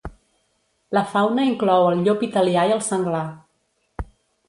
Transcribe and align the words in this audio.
La 0.99 1.03
fauna 1.11 1.45
inclou 1.51 1.87
el 1.91 2.01
llop 2.07 2.27
italià 2.31 2.67
i 2.73 2.77
el 2.81 2.85
senglar. 2.91 3.25